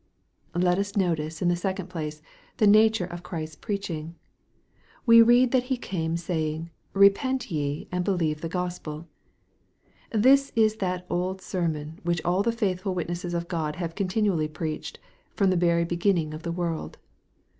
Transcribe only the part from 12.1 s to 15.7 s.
all the faithful witnesses of God have continually preached, from the